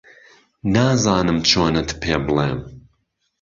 نازانم 0.73 1.37
چۆنت 1.49 1.89
پێ 2.01 2.15
بڵێم 2.25 2.59